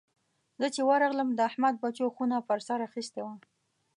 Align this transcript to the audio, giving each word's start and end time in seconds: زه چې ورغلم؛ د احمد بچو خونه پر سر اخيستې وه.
زه 0.61 0.67
چې 0.75 0.81
ورغلم؛ 0.89 1.29
د 1.33 1.39
احمد 1.49 1.75
بچو 1.83 2.07
خونه 2.15 2.37
پر 2.47 2.59
سر 2.67 2.79
اخيستې 2.87 3.21
وه. 3.25 3.33